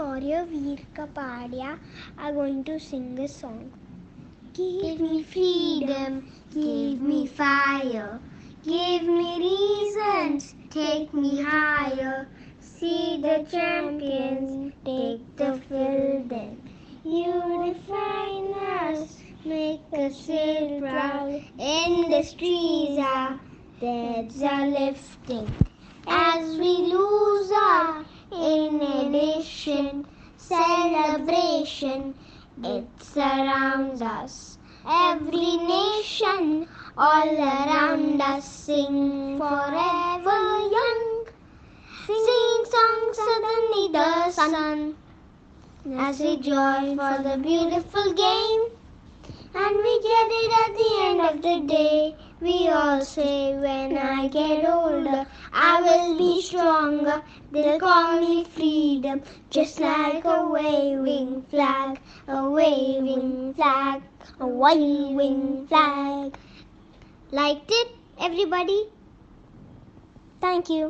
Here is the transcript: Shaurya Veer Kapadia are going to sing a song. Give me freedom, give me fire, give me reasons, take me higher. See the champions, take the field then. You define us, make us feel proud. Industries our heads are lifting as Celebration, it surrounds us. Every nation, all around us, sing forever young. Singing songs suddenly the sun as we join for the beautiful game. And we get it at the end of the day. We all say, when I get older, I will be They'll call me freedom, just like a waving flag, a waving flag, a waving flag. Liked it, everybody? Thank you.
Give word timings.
Shaurya 0.00 0.46
Veer 0.48 0.78
Kapadia 0.94 1.78
are 2.16 2.32
going 2.32 2.64
to 2.64 2.80
sing 2.80 3.18
a 3.18 3.28
song. 3.28 3.70
Give 4.54 4.98
me 4.98 5.22
freedom, 5.22 6.26
give 6.54 7.02
me 7.02 7.26
fire, 7.26 8.18
give 8.64 9.02
me 9.02 9.30
reasons, 9.38 10.54
take 10.70 11.12
me 11.12 11.42
higher. 11.42 12.26
See 12.60 13.20
the 13.20 13.46
champions, 13.50 14.72
take 14.86 15.36
the 15.36 15.60
field 15.68 16.30
then. 16.30 16.56
You 17.04 17.74
define 17.74 18.54
us, 18.88 19.18
make 19.44 19.82
us 19.92 20.18
feel 20.18 20.80
proud. 20.80 21.44
Industries 21.58 22.98
our 22.98 23.38
heads 23.78 24.42
are 24.42 24.66
lifting 24.66 25.52
as 26.06 26.49
Celebration, 30.38 32.14
it 32.64 32.86
surrounds 32.98 34.00
us. 34.00 34.56
Every 34.88 35.58
nation, 35.58 36.66
all 36.96 37.28
around 37.28 38.22
us, 38.22 38.48
sing 38.48 39.36
forever 39.36 40.40
young. 40.76 41.26
Singing 42.06 42.64
songs 42.72 43.18
suddenly 43.18 43.88
the 43.92 44.30
sun 44.30 44.96
as 45.98 46.20
we 46.20 46.38
join 46.38 46.96
for 46.96 47.22
the 47.22 47.36
beautiful 47.36 48.14
game. 48.14 48.62
And 49.54 49.76
we 49.76 50.00
get 50.00 50.28
it 50.40 50.52
at 50.64 50.72
the 50.80 50.90
end 51.02 51.20
of 51.20 51.42
the 51.42 51.60
day. 51.66 52.14
We 52.40 52.68
all 52.68 53.02
say, 53.02 53.54
when 53.58 53.98
I 53.98 54.28
get 54.28 54.64
older, 54.66 55.26
I 55.52 55.82
will 55.82 56.16
be 56.16 56.40
They'll 57.52 57.78
call 57.78 58.20
me 58.20 58.44
freedom, 58.44 59.22
just 59.50 59.80
like 59.80 60.24
a 60.24 60.38
waving 60.48 61.42
flag, 61.50 62.00
a 62.28 62.48
waving 62.58 63.54
flag, 63.54 64.02
a 64.38 64.46
waving 64.46 65.66
flag. 65.66 66.38
Liked 67.32 67.70
it, 67.80 67.88
everybody? 68.18 68.80
Thank 70.40 70.70
you. 70.70 70.88